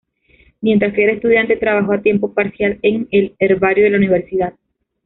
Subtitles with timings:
[0.61, 4.55] Mientras que era estudiante, trabajó a tiempo parcial, en el herbario de la Universidad.